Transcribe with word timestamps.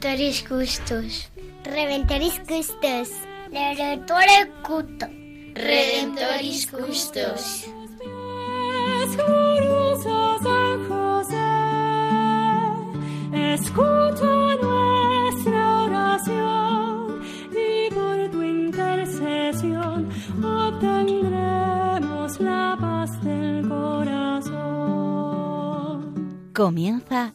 Redentoris 0.00 0.44
Custos. 0.44 1.28
Redentoris 1.64 2.38
Custos. 2.46 3.08
Redentore 3.50 4.52
Cuto. 4.62 5.06
Redentoris 5.54 6.68
Custos. 6.68 7.66
Escucha 13.32 14.56
nuestra 14.62 15.82
oración 15.82 17.20
y 17.50 17.90
por 17.92 18.30
tu 18.30 18.40
intercesión 18.40 20.08
obtendremos 20.40 22.38
la 22.38 22.76
paz 22.80 23.20
del 23.24 23.68
corazón. 23.68 24.78
Comienza 26.54 27.34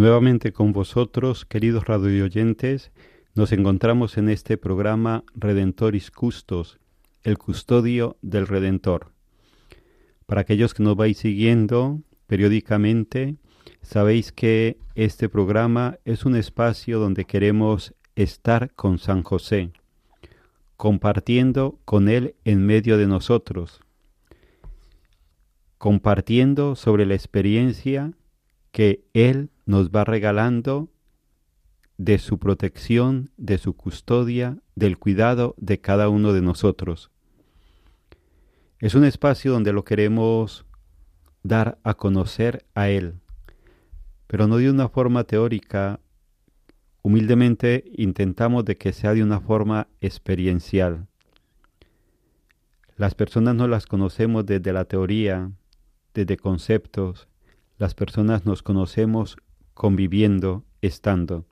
Nuevamente 0.00 0.54
con 0.54 0.72
vosotros, 0.72 1.44
queridos 1.44 1.84
radioyentes, 1.84 2.90
nos 3.34 3.52
encontramos 3.52 4.16
en 4.16 4.30
este 4.30 4.56
programa 4.56 5.24
Redentoris 5.34 6.10
Custos, 6.10 6.78
el 7.22 7.36
custodio 7.36 8.16
del 8.22 8.46
Redentor. 8.46 9.12
Para 10.24 10.40
aquellos 10.40 10.72
que 10.72 10.82
nos 10.82 10.96
vais 10.96 11.18
siguiendo 11.18 12.00
periódicamente, 12.26 13.36
sabéis 13.82 14.32
que 14.32 14.78
este 14.94 15.28
programa 15.28 15.98
es 16.06 16.24
un 16.24 16.34
espacio 16.34 16.98
donde 16.98 17.26
queremos 17.26 17.92
estar 18.16 18.72
con 18.72 18.96
San 18.96 19.22
José, 19.22 19.70
compartiendo 20.78 21.78
con 21.84 22.08
Él 22.08 22.36
en 22.46 22.64
medio 22.64 22.96
de 22.96 23.06
nosotros, 23.06 23.82
compartiendo 25.76 26.74
sobre 26.74 27.04
la 27.04 27.16
experiencia 27.16 28.14
que 28.72 29.04
Él 29.12 29.50
nos 29.70 29.90
va 29.90 30.02
regalando 30.02 30.88
de 31.96 32.18
su 32.18 32.40
protección, 32.40 33.30
de 33.36 33.56
su 33.56 33.74
custodia, 33.76 34.58
del 34.74 34.98
cuidado 34.98 35.54
de 35.58 35.80
cada 35.80 36.08
uno 36.08 36.32
de 36.32 36.42
nosotros. 36.42 37.12
Es 38.80 38.96
un 38.96 39.04
espacio 39.04 39.52
donde 39.52 39.72
lo 39.72 39.84
queremos 39.84 40.66
dar 41.44 41.78
a 41.84 41.94
conocer 41.94 42.66
a 42.74 42.88
Él, 42.88 43.20
pero 44.26 44.48
no 44.48 44.56
de 44.56 44.70
una 44.70 44.88
forma 44.88 45.22
teórica. 45.22 46.00
Humildemente 47.02 47.84
intentamos 47.94 48.64
de 48.64 48.76
que 48.76 48.92
sea 48.92 49.14
de 49.14 49.22
una 49.22 49.38
forma 49.38 49.86
experiencial. 50.00 51.06
Las 52.96 53.14
personas 53.14 53.54
no 53.54 53.68
las 53.68 53.86
conocemos 53.86 54.44
desde 54.44 54.72
la 54.72 54.84
teoría, 54.84 55.52
desde 56.12 56.36
conceptos. 56.36 57.28
Las 57.78 57.94
personas 57.94 58.44
nos 58.44 58.64
conocemos 58.64 59.36
conviviendo, 59.80 60.66
estando. 60.82 61.46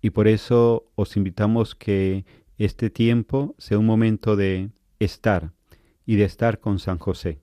Y 0.00 0.10
por 0.10 0.28
eso 0.28 0.92
os 0.94 1.16
invitamos 1.16 1.74
que 1.74 2.24
este 2.56 2.88
tiempo 2.88 3.56
sea 3.58 3.80
un 3.80 3.84
momento 3.84 4.36
de 4.36 4.70
estar 5.00 5.50
y 6.06 6.14
de 6.14 6.22
estar 6.22 6.60
con 6.60 6.78
San 6.78 6.98
José. 6.98 7.40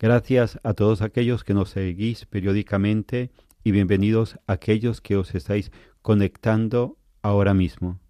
Gracias 0.00 0.58
a 0.64 0.74
todos 0.74 1.00
aquellos 1.00 1.44
que 1.44 1.54
nos 1.54 1.70
seguís 1.70 2.26
periódicamente 2.26 3.30
y 3.62 3.70
bienvenidos 3.70 4.36
a 4.48 4.54
aquellos 4.54 5.00
que 5.00 5.14
os 5.16 5.32
estáis 5.36 5.70
conectando 6.02 6.96
ahora 7.22 7.54
mismo. 7.54 8.00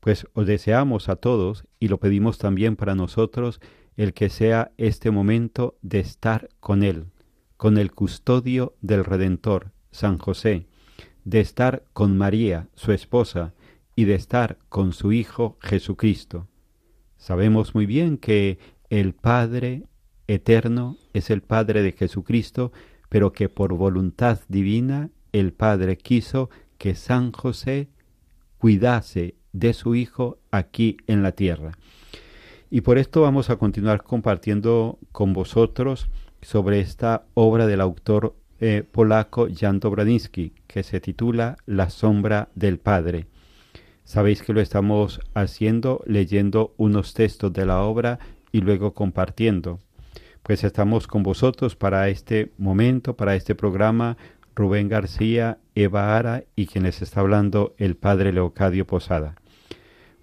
Pues 0.00 0.26
os 0.32 0.44
deseamos 0.48 1.08
a 1.08 1.14
todos 1.14 1.66
y 1.78 1.86
lo 1.86 2.00
pedimos 2.00 2.36
también 2.36 2.74
para 2.74 2.96
nosotros 2.96 3.60
el 3.96 4.12
que 4.12 4.28
sea 4.28 4.72
este 4.76 5.12
momento 5.12 5.78
de 5.82 6.00
estar 6.00 6.48
con 6.58 6.82
Él, 6.82 7.04
con 7.56 7.78
el 7.78 7.92
custodio 7.92 8.74
del 8.80 9.04
Redentor, 9.04 9.70
San 9.90 10.18
José, 10.18 10.66
de 11.24 11.40
estar 11.40 11.84
con 11.92 12.16
María, 12.16 12.68
su 12.74 12.92
esposa, 12.92 13.54
y 13.98 14.04
de 14.04 14.14
estar 14.14 14.58
con 14.68 14.92
su 14.92 15.12
Hijo 15.12 15.58
Jesucristo. 15.60 16.46
Sabemos 17.16 17.74
muy 17.74 17.84
bien 17.84 18.16
que 18.16 18.60
el 18.90 19.12
Padre 19.12 19.88
eterno 20.28 20.96
es 21.14 21.30
el 21.30 21.42
Padre 21.42 21.82
de 21.82 21.92
Jesucristo, 21.92 22.72
pero 23.08 23.32
que 23.32 23.48
por 23.48 23.74
voluntad 23.74 24.38
divina 24.46 25.10
el 25.32 25.52
Padre 25.52 25.98
quiso 25.98 26.48
que 26.78 26.94
San 26.94 27.32
José 27.32 27.88
cuidase 28.58 29.34
de 29.52 29.72
su 29.72 29.96
Hijo 29.96 30.38
aquí 30.52 30.98
en 31.08 31.24
la 31.24 31.32
tierra. 31.32 31.72
Y 32.70 32.82
por 32.82 32.98
esto 32.98 33.22
vamos 33.22 33.50
a 33.50 33.56
continuar 33.56 34.04
compartiendo 34.04 35.00
con 35.10 35.32
vosotros 35.32 36.08
sobre 36.40 36.80
esta 36.80 37.26
obra 37.34 37.66
del 37.66 37.80
autor 37.80 38.36
eh, 38.60 38.84
polaco 38.90 39.48
Jan 39.54 39.80
Dobraniski, 39.80 40.52
que 40.66 40.82
se 40.82 41.00
titula 41.00 41.56
La 41.66 41.90
sombra 41.90 42.48
del 42.54 42.78
Padre. 42.78 43.26
Sabéis 44.04 44.42
que 44.42 44.52
lo 44.52 44.60
estamos 44.60 45.20
haciendo 45.34 46.02
leyendo 46.06 46.74
unos 46.76 47.14
textos 47.14 47.52
de 47.52 47.66
la 47.66 47.82
obra 47.82 48.18
y 48.52 48.60
luego 48.60 48.94
compartiendo. 48.94 49.80
Pues 50.42 50.64
estamos 50.64 51.06
con 51.06 51.22
vosotros 51.22 51.76
para 51.76 52.08
este 52.08 52.52
momento, 52.56 53.16
para 53.16 53.34
este 53.34 53.54
programa, 53.54 54.16
Rubén 54.56 54.88
García, 54.88 55.58
Eva 55.74 56.16
Ara 56.16 56.44
y 56.56 56.66
quienes 56.66 57.02
está 57.02 57.20
hablando 57.20 57.74
el 57.76 57.96
Padre 57.96 58.32
Leocadio 58.32 58.86
Posada. 58.86 59.36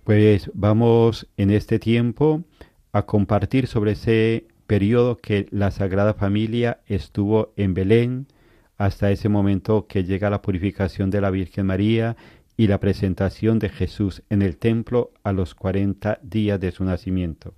Pues 0.03 0.51
vamos 0.53 1.27
en 1.37 1.51
este 1.51 1.79
tiempo 1.79 2.43
a 2.91 3.05
compartir 3.05 3.67
sobre 3.67 3.91
ese 3.91 4.47
periodo 4.65 5.17
que 5.17 5.47
la 5.51 5.71
Sagrada 5.71 6.13
Familia 6.13 6.79
estuvo 6.87 7.53
en 7.55 7.73
Belén 7.73 8.27
hasta 8.77 9.11
ese 9.11 9.29
momento 9.29 9.87
que 9.87 10.03
llega 10.03 10.29
la 10.29 10.41
purificación 10.41 11.09
de 11.09 11.21
la 11.21 11.29
Virgen 11.29 11.65
María 11.65 12.17
y 12.57 12.67
la 12.67 12.79
presentación 12.79 13.59
de 13.59 13.69
Jesús 13.69 14.23
en 14.29 14.41
el 14.41 14.57
templo 14.57 15.11
a 15.23 15.31
los 15.31 15.55
40 15.55 16.19
días 16.21 16.59
de 16.59 16.71
su 16.71 16.83
nacimiento. 16.83 17.53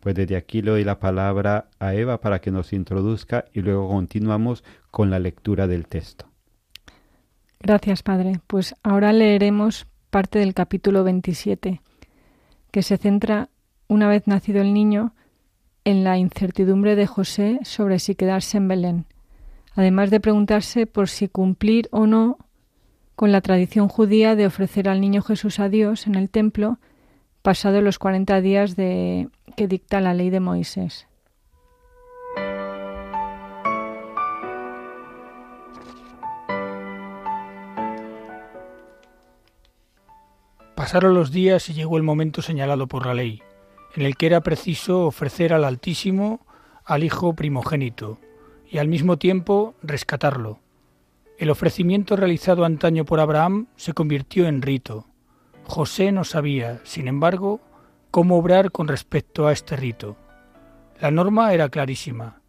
Pues 0.00 0.14
desde 0.14 0.36
aquí 0.36 0.60
le 0.60 0.72
doy 0.72 0.84
la 0.84 0.98
palabra 0.98 1.68
a 1.78 1.94
Eva 1.94 2.20
para 2.20 2.40
que 2.40 2.50
nos 2.50 2.72
introduzca 2.72 3.46
y 3.52 3.60
luego 3.60 3.88
continuamos 3.88 4.62
con 4.90 5.10
la 5.10 5.18
lectura 5.18 5.66
del 5.66 5.86
texto. 5.86 6.26
Gracias, 7.60 8.02
Padre. 8.02 8.40
Pues 8.46 8.74
ahora 8.82 9.12
leeremos 9.12 9.86
parte 10.10 10.38
del 10.38 10.52
capítulo 10.52 11.02
27, 11.02 11.80
que 12.70 12.82
se 12.82 12.98
centra, 12.98 13.48
una 13.88 14.08
vez 14.08 14.26
nacido 14.26 14.60
el 14.60 14.74
niño, 14.74 15.14
en 15.84 16.04
la 16.04 16.18
incertidumbre 16.18 16.96
de 16.96 17.06
José 17.06 17.60
sobre 17.62 17.98
si 17.98 18.14
quedarse 18.14 18.56
en 18.56 18.68
Belén, 18.68 19.06
además 19.74 20.10
de 20.10 20.20
preguntarse 20.20 20.86
por 20.86 21.08
si 21.08 21.28
cumplir 21.28 21.88
o 21.90 22.06
no 22.06 22.38
con 23.16 23.32
la 23.32 23.40
tradición 23.40 23.88
judía 23.88 24.34
de 24.34 24.46
ofrecer 24.46 24.88
al 24.88 25.00
niño 25.00 25.22
Jesús 25.22 25.60
a 25.60 25.68
Dios 25.68 26.06
en 26.06 26.14
el 26.14 26.30
templo 26.30 26.78
pasado 27.42 27.82
los 27.82 27.98
cuarenta 27.98 28.40
días 28.40 28.74
de, 28.74 29.28
que 29.56 29.68
dicta 29.68 30.00
la 30.00 30.14
ley 30.14 30.30
de 30.30 30.40
Moisés. 30.40 31.06
Pasaron 40.74 41.14
los 41.14 41.30
días 41.30 41.68
y 41.68 41.74
llegó 41.74 41.98
el 41.98 42.02
momento 42.02 42.42
señalado 42.42 42.88
por 42.88 43.06
la 43.06 43.14
ley, 43.14 43.42
en 43.94 44.02
el 44.02 44.16
que 44.16 44.26
era 44.26 44.40
preciso 44.42 45.06
ofrecer 45.06 45.52
al 45.52 45.64
Altísimo 45.64 46.40
al 46.84 47.04
hijo 47.04 47.34
primogénito 47.34 48.18
y 48.70 48.78
al 48.78 48.88
mismo 48.88 49.16
tiempo 49.16 49.74
rescatarlo. 49.82 50.58
El 51.38 51.50
ofrecimiento 51.50 52.16
realizado 52.16 52.64
antaño 52.64 53.04
por 53.04 53.20
Abraham 53.20 53.66
se 53.76 53.92
convirtió 53.92 54.46
en 54.46 54.62
rito. 54.62 55.06
José 55.64 56.12
no 56.12 56.24
sabía, 56.24 56.80
sin 56.84 57.08
embargo, 57.08 57.60
cómo 58.10 58.36
obrar 58.36 58.70
con 58.70 58.86
respecto 58.86 59.46
a 59.46 59.52
este 59.52 59.76
rito. 59.76 60.16
La 61.00 61.10
norma 61.10 61.52
era 61.52 61.68
clarísima, 61.70 62.40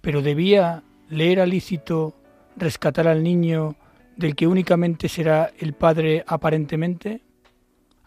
pero 0.00 0.22
debía 0.22 0.82
le 1.08 1.32
era 1.32 1.46
lícito 1.46 2.14
rescatar 2.56 3.08
al 3.08 3.22
niño 3.22 3.76
del 4.16 4.36
que 4.36 4.46
únicamente 4.46 5.08
será 5.08 5.50
el 5.58 5.72
padre 5.72 6.22
aparentemente? 6.26 7.22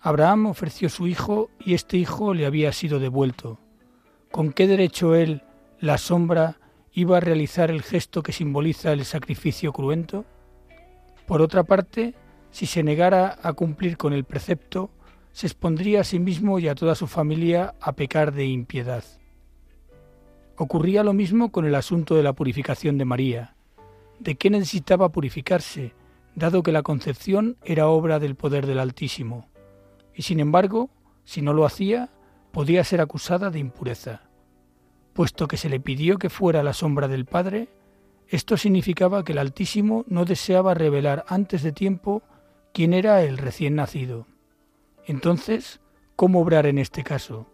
Abraham 0.05 0.47
ofreció 0.47 0.89
su 0.89 1.07
hijo 1.07 1.49
y 1.61 1.75
este 1.75 1.95
hijo 1.95 2.33
le 2.33 2.45
había 2.45 2.73
sido 2.73 2.99
devuelto. 2.99 3.57
¿Con 4.31 4.51
qué 4.51 4.67
derecho 4.67 5.15
él, 5.15 5.43
la 5.79 5.97
sombra, 5.97 6.59
iba 6.91 7.15
a 7.15 7.21
realizar 7.21 7.71
el 7.71 7.81
gesto 7.81 8.21
que 8.21 8.33
simboliza 8.33 8.91
el 8.91 9.05
sacrificio 9.05 9.71
cruento? 9.71 10.25
Por 11.25 11.41
otra 11.41 11.63
parte, 11.63 12.15
si 12.51 12.65
se 12.65 12.83
negara 12.83 13.39
a 13.41 13.53
cumplir 13.53 13.95
con 13.95 14.11
el 14.11 14.25
precepto, 14.25 14.89
se 15.31 15.47
expondría 15.47 16.01
a 16.01 16.03
sí 16.03 16.19
mismo 16.19 16.59
y 16.59 16.67
a 16.67 16.75
toda 16.75 16.95
su 16.95 17.07
familia 17.07 17.73
a 17.79 17.93
pecar 17.93 18.33
de 18.33 18.45
impiedad. 18.45 19.05
Ocurría 20.57 21.05
lo 21.05 21.13
mismo 21.13 21.49
con 21.49 21.65
el 21.65 21.75
asunto 21.75 22.15
de 22.15 22.23
la 22.23 22.33
purificación 22.33 22.97
de 22.97 23.05
María. 23.05 23.55
¿De 24.19 24.35
qué 24.35 24.49
necesitaba 24.49 25.13
purificarse, 25.13 25.95
dado 26.35 26.61
que 26.61 26.73
la 26.73 26.83
concepción 26.83 27.55
era 27.63 27.87
obra 27.87 28.19
del 28.19 28.35
poder 28.35 28.67
del 28.67 28.79
Altísimo? 28.79 29.52
Y 30.15 30.23
sin 30.23 30.39
embargo, 30.39 30.89
si 31.23 31.41
no 31.41 31.53
lo 31.53 31.65
hacía, 31.65 32.09
podía 32.51 32.83
ser 32.83 33.01
acusada 33.01 33.49
de 33.49 33.59
impureza. 33.59 34.21
Puesto 35.13 35.47
que 35.47 35.57
se 35.57 35.69
le 35.69 35.79
pidió 35.79 36.17
que 36.17 36.29
fuera 36.29 36.63
la 36.63 36.73
sombra 36.73 37.07
del 37.07 37.25
Padre, 37.25 37.69
esto 38.27 38.57
significaba 38.57 39.23
que 39.23 39.33
el 39.33 39.37
Altísimo 39.37 40.05
no 40.07 40.25
deseaba 40.25 40.73
revelar 40.73 41.25
antes 41.27 41.61
de 41.63 41.71
tiempo 41.71 42.23
quién 42.73 42.93
era 42.93 43.21
el 43.23 43.37
recién 43.37 43.75
nacido. 43.75 44.27
Entonces, 45.05 45.81
¿cómo 46.15 46.41
obrar 46.41 46.65
en 46.65 46.77
este 46.77 47.03
caso? 47.03 47.47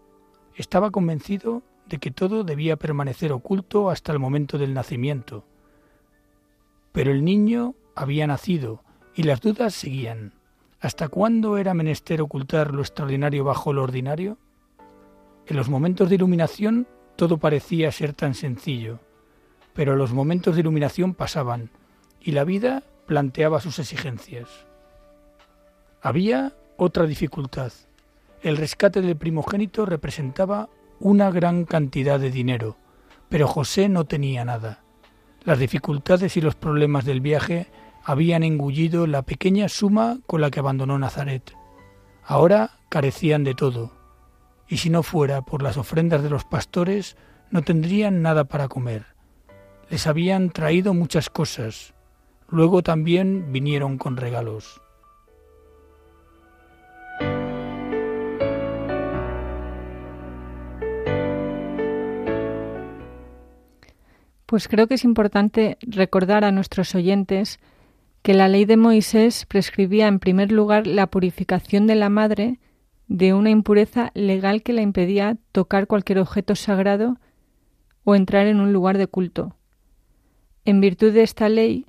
Estaba 0.56 0.92
convencido 0.92 1.64
de 1.88 1.98
que 1.98 2.12
todo 2.12 2.44
debía 2.44 2.78
permanecer 2.78 3.32
oculto 3.32 3.90
hasta 3.90 4.12
el 4.12 4.20
momento 4.20 4.58
del 4.58 4.74
nacimiento. 4.74 5.44
Pero 6.92 7.12
el 7.12 7.26
niño 7.26 7.76
había 7.96 8.28
nacido 8.28 8.84
y 9.16 9.24
las 9.24 9.42
dudas 9.42 9.74
seguían. 9.74 10.39
¿Hasta 10.82 11.10
cuándo 11.10 11.58
era 11.58 11.74
menester 11.74 12.22
ocultar 12.22 12.74
lo 12.74 12.82
extraordinario 12.82 13.44
bajo 13.44 13.74
lo 13.74 13.84
ordinario? 13.84 14.38
En 15.46 15.58
los 15.58 15.68
momentos 15.68 16.08
de 16.08 16.16
iluminación 16.16 16.88
todo 17.18 17.38
parecía 17.38 17.92
ser 17.92 18.14
tan 18.14 18.34
sencillo, 18.34 19.00
pero 19.74 19.98
los 19.98 20.14
momentos 20.14 20.56
de 20.56 20.62
iluminación 20.62 21.14
pasaban 21.14 21.70
y 22.22 22.32
la 22.32 22.46
vida 22.46 22.84
planteaba 23.08 23.60
sus 23.60 23.80
exigencias. 23.80 24.48
Había 26.02 26.54
otra 26.78 27.06
dificultad. 27.06 27.74
El 28.42 28.56
rescate 28.56 29.02
del 29.02 29.18
primogénito 29.18 29.86
representaba 29.86 30.70
una 31.02 31.30
gran 31.30 31.66
cantidad 31.66 32.22
de 32.22 32.32
dinero, 32.32 32.78
pero 33.28 33.48
José 33.48 33.90
no 33.90 34.06
tenía 34.06 34.46
nada. 34.46 34.84
Las 35.44 35.60
dificultades 35.60 36.38
y 36.38 36.42
los 36.42 36.56
problemas 36.56 37.04
del 37.04 37.20
viaje 37.20 37.68
habían 38.10 38.42
engullido 38.42 39.06
la 39.06 39.22
pequeña 39.22 39.70
suma 39.70 40.18
con 40.26 40.42
la 40.42 40.50
que 40.50 40.60
abandonó 40.60 40.98
Nazaret. 40.98 41.54
Ahora 42.24 42.72
carecían 42.90 43.44
de 43.44 43.54
todo, 43.54 43.92
y 44.68 44.78
si 44.78 44.90
no 44.90 45.04
fuera 45.04 45.44
por 45.44 45.62
las 45.62 45.78
ofrendas 45.78 46.24
de 46.24 46.32
los 46.32 46.44
pastores, 46.44 47.18
no 47.52 47.62
tendrían 47.62 48.24
nada 48.24 48.46
para 48.46 48.68
comer. 48.68 49.06
Les 49.92 50.08
habían 50.08 50.50
traído 50.50 50.96
muchas 50.96 51.30
cosas, 51.30 51.94
luego 52.48 52.82
también 52.82 53.52
vinieron 53.52 54.00
con 54.00 54.18
regalos. 54.18 54.82
Pues 64.48 64.68
creo 64.68 64.88
que 64.88 64.96
es 64.96 65.04
importante 65.04 65.78
recordar 65.82 66.44
a 66.44 66.52
nuestros 66.52 66.96
oyentes 66.96 67.60
que 68.22 68.34
la 68.34 68.48
ley 68.48 68.66
de 68.66 68.78
Moisés 68.78 69.46
prescribía 69.46 70.08
en 70.08 70.20
primer 70.20 70.52
lugar 70.52 70.88
la 70.88 71.08
purificación 71.08 71.88
de 71.88 71.96
la 71.96 72.10
madre 72.10 72.60
de 73.08 73.34
una 73.34 73.50
impureza 73.50 74.12
legal 74.14 74.62
que 74.62 74.74
la 74.74 74.82
impedía 74.82 75.38
tocar 75.52 75.88
cualquier 75.88 76.20
objeto 76.20 76.56
sagrado 76.56 77.18
o 78.04 78.16
entrar 78.16 78.48
en 78.48 78.60
un 78.60 78.74
lugar 78.74 78.98
de 78.98 79.08
culto. 79.08 79.56
En 80.66 80.82
virtud 80.82 81.14
de 81.14 81.24
esta 81.24 81.50
ley, 81.50 81.86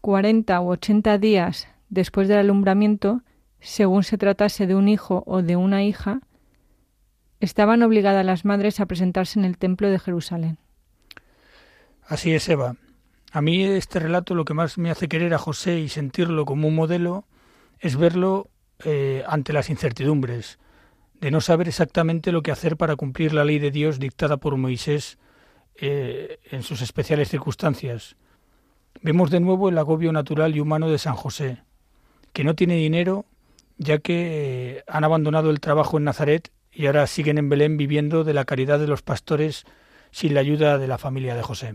cuarenta 0.00 0.60
u 0.60 0.70
ochenta 0.70 1.18
días 1.18 1.68
después 1.90 2.28
del 2.28 2.38
alumbramiento, 2.38 3.22
según 3.60 4.02
se 4.02 4.18
tratase 4.18 4.66
de 4.66 4.74
un 4.74 4.88
hijo 4.88 5.22
o 5.26 5.42
de 5.42 5.56
una 5.56 5.84
hija, 5.84 6.20
estaban 7.40 7.82
obligadas 7.82 8.24
las 8.24 8.44
madres 8.44 8.80
a 8.80 8.86
presentarse 8.86 9.38
en 9.38 9.44
el 9.44 9.58
templo 9.58 9.90
de 9.90 9.98
Jerusalén. 9.98 10.58
Así 12.06 12.32
es, 12.32 12.48
Eva. 12.48 12.76
A 13.34 13.42
mí 13.42 13.64
este 13.64 13.98
relato 13.98 14.36
lo 14.36 14.44
que 14.44 14.54
más 14.54 14.78
me 14.78 14.92
hace 14.92 15.08
querer 15.08 15.34
a 15.34 15.38
José 15.38 15.80
y 15.80 15.88
sentirlo 15.88 16.44
como 16.44 16.68
un 16.68 16.76
modelo 16.76 17.24
es 17.80 17.96
verlo 17.96 18.48
eh, 18.84 19.24
ante 19.26 19.52
las 19.52 19.70
incertidumbres, 19.70 20.60
de 21.14 21.32
no 21.32 21.40
saber 21.40 21.66
exactamente 21.66 22.30
lo 22.30 22.44
que 22.44 22.52
hacer 22.52 22.76
para 22.76 22.94
cumplir 22.94 23.34
la 23.34 23.44
ley 23.44 23.58
de 23.58 23.72
Dios 23.72 23.98
dictada 23.98 24.36
por 24.36 24.56
Moisés 24.56 25.18
eh, 25.74 26.38
en 26.52 26.62
sus 26.62 26.80
especiales 26.80 27.28
circunstancias. 27.28 28.14
Vemos 29.02 29.32
de 29.32 29.40
nuevo 29.40 29.68
el 29.68 29.78
agobio 29.78 30.12
natural 30.12 30.54
y 30.54 30.60
humano 30.60 30.88
de 30.88 30.98
San 30.98 31.16
José, 31.16 31.64
que 32.32 32.44
no 32.44 32.54
tiene 32.54 32.76
dinero 32.76 33.26
ya 33.78 33.98
que 33.98 34.76
eh, 34.76 34.84
han 34.86 35.02
abandonado 35.02 35.50
el 35.50 35.58
trabajo 35.58 35.98
en 35.98 36.04
Nazaret 36.04 36.52
y 36.70 36.86
ahora 36.86 37.08
siguen 37.08 37.38
en 37.38 37.48
Belén 37.48 37.78
viviendo 37.78 38.22
de 38.22 38.32
la 38.32 38.44
caridad 38.44 38.78
de 38.78 38.86
los 38.86 39.02
pastores 39.02 39.64
sin 40.12 40.34
la 40.34 40.40
ayuda 40.40 40.78
de 40.78 40.86
la 40.86 40.98
familia 40.98 41.34
de 41.34 41.42
José. 41.42 41.74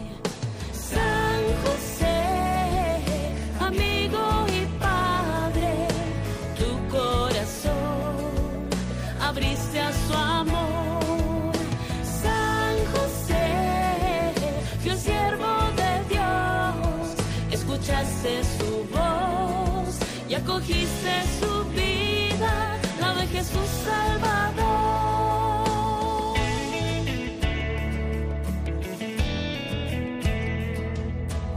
Su 18.21 18.85
voz 18.93 19.97
y 20.29 20.35
acogiste 20.35 21.23
su 21.39 21.63
vida, 21.71 22.77
la 22.99 23.15
de 23.15 23.25
Jesús 23.27 23.67
Salvador. 23.83 24.51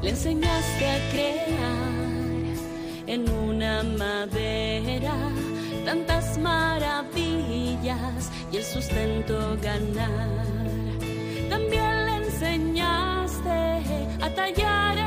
Le 0.02 0.10
enseñaste 0.10 0.90
a 0.90 1.10
crear 1.10 1.84
en 3.08 3.28
una 3.28 3.82
madera 3.82 5.14
tantas 5.84 6.38
maravillas 6.38 8.30
y 8.50 8.56
el 8.56 8.64
sustento 8.64 9.58
ganar. 9.60 10.46
También 11.50 12.06
le 12.06 12.16
enseñaste 12.24 13.82
a 14.22 14.30
tallar 14.34 15.03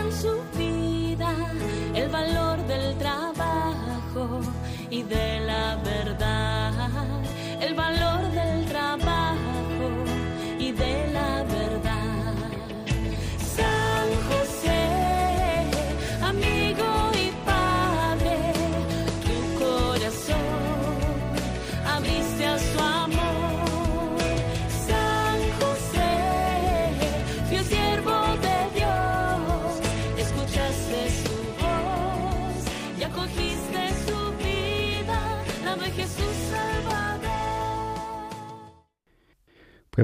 y 4.90 5.04
de 5.04 5.40
la 5.42 5.76
verdad, 5.84 6.87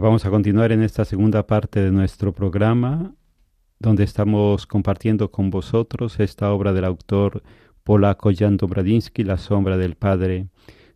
Vamos 0.02 0.26
a 0.26 0.32
continuar 0.32 0.72
en 0.72 0.82
esta 0.82 1.06
segunda 1.06 1.46
parte 1.46 1.80
de 1.80 1.92
nuestro 1.92 2.34
programa, 2.34 3.14
donde 3.78 4.04
estamos 4.04 4.66
compartiendo 4.66 5.30
con 5.30 5.52
vosotros 5.52 6.20
esta 6.20 6.52
obra 6.52 6.74
del 6.74 6.86
autor 6.86 7.44
polaco 7.84 8.32
Jan 8.36 8.58
Dobradinsky, 8.58 9.24
La 9.24 9.38
sombra 9.38 9.78
del 9.78 9.94
Padre, 9.94 10.48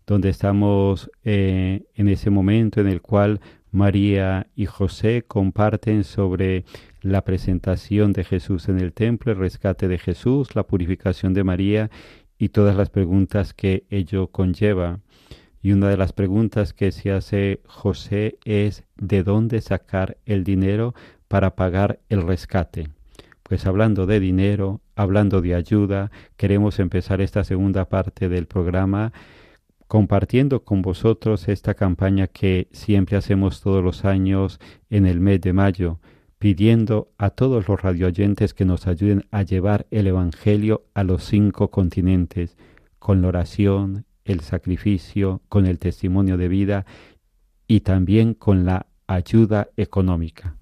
donde 0.08 0.30
estamos 0.30 1.12
eh, 1.24 1.86
en 1.94 2.10
ese 2.10 2.32
momento 2.32 2.82
en 2.82 2.88
el 2.88 3.04
cual 3.04 3.40
María 3.70 4.48
y 4.56 4.66
José 4.66 5.24
comparten 5.28 6.04
sobre 6.04 6.66
la 7.02 7.24
presentación 7.24 8.14
de 8.14 8.24
Jesús 8.24 8.68
en 8.68 8.80
el 8.80 8.94
templo, 8.94 9.32
el 9.32 9.38
rescate 9.38 9.88
de 9.88 10.00
Jesús, 10.00 10.56
la 10.56 10.64
purificación 10.64 11.36
de 11.36 11.44
María 11.44 11.92
y 12.40 12.50
todas 12.50 12.76
las 12.76 12.90
preguntas 12.90 13.54
que 13.54 13.86
ello 13.92 14.28
conlleva. 14.28 15.02
Y 15.68 15.74
una 15.74 15.90
de 15.90 15.98
las 15.98 16.14
preguntas 16.14 16.72
que 16.72 16.94
se 16.94 17.12
hace 17.12 17.60
José 17.66 18.40
es 18.46 18.86
¿de 18.96 19.22
dónde 19.24 19.60
sacar 19.60 20.16
el 20.26 20.46
dinero 20.46 20.96
para 21.28 21.58
pagar 21.58 22.00
el 22.08 22.22
rescate? 22.22 22.88
Pues 23.44 23.66
hablando 23.66 24.06
de 24.06 24.22
dinero, 24.22 24.80
hablando 24.96 25.42
de 25.42 25.56
ayuda, 25.56 26.10
queremos 26.38 26.80
empezar 26.80 27.20
esta 27.20 27.44
segunda 27.44 27.84
parte 27.90 28.30
del 28.30 28.46
programa 28.46 29.12
compartiendo 29.90 30.64
con 30.64 30.82
vosotros 30.82 31.50
esta 31.50 31.74
campaña 31.74 32.28
que 32.28 32.70
siempre 32.72 33.18
hacemos 33.18 33.60
todos 33.60 33.84
los 33.84 34.06
años 34.06 34.62
en 34.90 35.06
el 35.06 35.20
mes 35.20 35.42
de 35.42 35.52
mayo, 35.52 36.00
pidiendo 36.40 37.12
a 37.18 37.32
todos 37.32 37.68
los 37.68 37.82
radioyentes 37.82 38.54
que 38.54 38.64
nos 38.64 38.88
ayuden 38.88 39.26
a 39.32 39.44
llevar 39.44 39.86
el 39.92 40.08
Evangelio 40.08 40.86
a 40.94 41.04
los 41.04 41.26
cinco 41.26 41.72
continentes, 41.72 42.56
con 43.00 43.22
la 43.22 43.28
oración, 43.28 44.06
el 44.28 44.42
sacrificio, 44.42 45.42
con 45.50 45.66
el 45.66 45.80
testimonio 45.80 46.38
de 46.38 46.48
vida 46.48 46.86
y 47.68 47.82
también 47.82 48.34
con 48.34 48.66
la 48.66 48.88
ayuda 49.08 49.70
económica. 49.76 50.56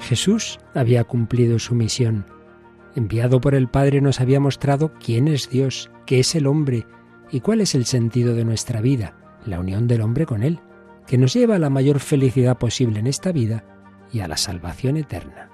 Jesús 0.00 0.58
había 0.74 1.04
cumplido 1.04 1.58
su 1.58 1.74
misión. 1.74 2.26
Enviado 2.94 3.40
por 3.40 3.54
el 3.54 3.68
Padre 3.68 4.00
nos 4.00 4.20
había 4.20 4.38
mostrado 4.38 4.92
quién 5.02 5.28
es 5.28 5.48
Dios, 5.48 5.90
qué 6.06 6.20
es 6.20 6.34
el 6.34 6.46
hombre 6.46 6.86
y 7.30 7.40
cuál 7.40 7.62
es 7.62 7.74
el 7.74 7.86
sentido 7.86 8.34
de 8.34 8.44
nuestra 8.44 8.80
vida, 8.80 9.16
la 9.46 9.58
unión 9.58 9.88
del 9.88 10.02
hombre 10.02 10.26
con 10.26 10.42
Él, 10.42 10.60
que 11.06 11.18
nos 11.18 11.32
lleva 11.32 11.56
a 11.56 11.58
la 11.58 11.70
mayor 11.70 12.00
felicidad 12.00 12.58
posible 12.58 13.00
en 13.00 13.06
esta 13.06 13.32
vida 13.32 13.64
y 14.12 14.20
a 14.20 14.28
la 14.28 14.36
salvación 14.36 14.98
eterna. 14.98 15.53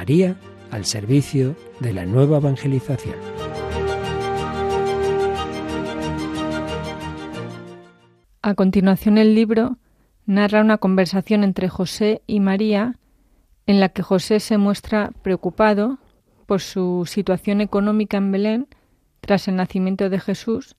María 0.00 0.34
al 0.70 0.86
servicio 0.86 1.54
de 1.80 1.92
la 1.92 2.06
nueva 2.06 2.38
evangelización. 2.38 3.16
A 8.40 8.54
continuación 8.54 9.18
el 9.18 9.34
libro 9.34 9.76
narra 10.24 10.62
una 10.62 10.78
conversación 10.78 11.44
entre 11.44 11.68
José 11.68 12.22
y 12.26 12.40
María 12.40 12.96
en 13.66 13.78
la 13.78 13.90
que 13.90 14.02
José 14.02 14.40
se 14.40 14.56
muestra 14.56 15.10
preocupado 15.20 15.98
por 16.46 16.62
su 16.62 17.04
situación 17.06 17.60
económica 17.60 18.16
en 18.16 18.32
Belén 18.32 18.68
tras 19.20 19.48
el 19.48 19.56
nacimiento 19.56 20.08
de 20.08 20.18
Jesús 20.18 20.76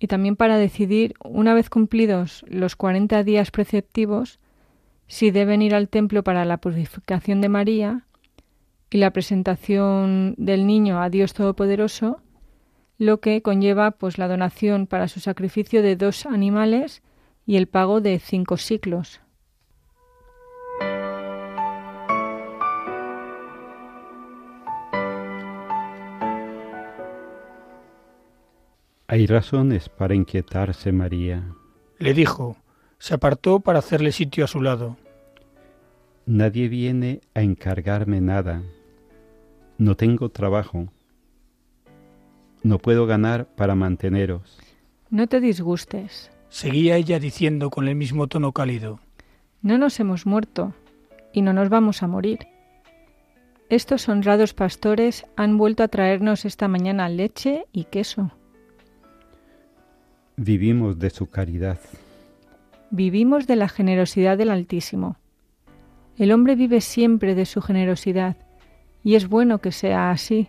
y 0.00 0.08
también 0.08 0.34
para 0.34 0.58
decidir, 0.58 1.14
una 1.22 1.54
vez 1.54 1.70
cumplidos 1.70 2.44
los 2.48 2.74
cuarenta 2.74 3.22
días 3.22 3.52
preceptivos, 3.52 4.40
si 5.06 5.30
deben 5.30 5.62
ir 5.62 5.76
al 5.76 5.88
templo 5.88 6.24
para 6.24 6.44
la 6.44 6.56
purificación 6.56 7.40
de 7.40 7.48
María 7.48 8.05
y 8.90 8.98
la 8.98 9.12
presentación 9.12 10.34
del 10.38 10.66
niño 10.66 11.02
a 11.02 11.10
Dios 11.10 11.34
Todopoderoso, 11.34 12.20
lo 12.98 13.20
que 13.20 13.42
conlleva 13.42 13.90
pues 13.92 14.18
la 14.18 14.28
donación 14.28 14.86
para 14.86 15.08
su 15.08 15.20
sacrificio 15.20 15.82
de 15.82 15.96
dos 15.96 16.26
animales 16.26 17.02
y 17.44 17.56
el 17.56 17.66
pago 17.66 18.00
de 18.00 18.18
cinco 18.18 18.56
ciclos. 18.56 19.20
Hay 29.08 29.26
razones 29.26 29.88
para 29.88 30.14
inquietarse, 30.14 30.90
María. 30.90 31.44
Le 31.98 32.12
dijo, 32.12 32.56
se 32.98 33.14
apartó 33.14 33.60
para 33.60 33.78
hacerle 33.78 34.10
sitio 34.10 34.44
a 34.44 34.48
su 34.48 34.60
lado. 34.60 34.96
Nadie 36.26 36.68
viene 36.68 37.20
a 37.34 37.42
encargarme 37.42 38.20
nada. 38.20 38.62
No 39.78 39.96
tengo 39.96 40.30
trabajo. 40.30 40.88
No 42.62 42.78
puedo 42.78 43.06
ganar 43.06 43.46
para 43.46 43.74
manteneros. 43.74 44.58
No 45.10 45.26
te 45.26 45.40
disgustes. 45.40 46.30
Seguía 46.48 46.96
ella 46.96 47.18
diciendo 47.18 47.70
con 47.70 47.88
el 47.88 47.94
mismo 47.94 48.26
tono 48.26 48.52
cálido. 48.52 49.00
No 49.62 49.78
nos 49.78 50.00
hemos 50.00 50.26
muerto 50.26 50.74
y 51.32 51.42
no 51.42 51.52
nos 51.52 51.68
vamos 51.68 52.02
a 52.02 52.06
morir. 52.06 52.46
Estos 53.68 54.08
honrados 54.08 54.54
pastores 54.54 55.26
han 55.36 55.58
vuelto 55.58 55.82
a 55.82 55.88
traernos 55.88 56.44
esta 56.44 56.68
mañana 56.68 57.08
leche 57.08 57.66
y 57.72 57.84
queso. 57.84 58.30
Vivimos 60.36 60.98
de 60.98 61.10
su 61.10 61.28
caridad. 61.28 61.78
Vivimos 62.90 63.46
de 63.46 63.56
la 63.56 63.68
generosidad 63.68 64.38
del 64.38 64.50
Altísimo. 64.50 65.16
El 66.16 66.32
hombre 66.32 66.54
vive 66.54 66.80
siempre 66.80 67.34
de 67.34 67.44
su 67.44 67.60
generosidad, 67.60 68.36
y 69.06 69.14
es 69.14 69.28
bueno 69.28 69.60
que 69.60 69.70
sea 69.70 70.10
así, 70.10 70.48